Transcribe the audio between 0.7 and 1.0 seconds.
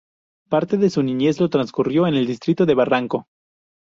de